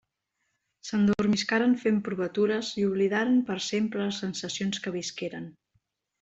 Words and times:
S'endormiscaren 0.87 1.75
fent 1.81 1.99
provatures 2.07 2.71
i 2.83 2.87
oblidaren 2.93 3.37
per 3.51 3.59
sempre 3.67 4.03
les 4.09 4.23
sensacions 4.27 4.83
que 4.89 4.97
visqueren. 4.99 5.47